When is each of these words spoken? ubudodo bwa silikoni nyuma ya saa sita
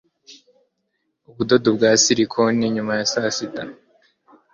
ubudodo 1.29 1.67
bwa 1.75 1.91
silikoni 2.03 2.65
nyuma 2.75 2.93
ya 2.99 3.05
saa 3.13 3.31
sita 3.37 3.63